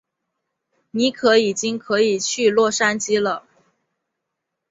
[0.89, 3.43] 尼可已经可以去洛杉矶了。